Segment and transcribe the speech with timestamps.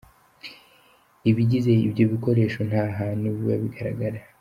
[1.29, 4.19] Ibigize ibyo bikoresho nta hantu biba bigaragara.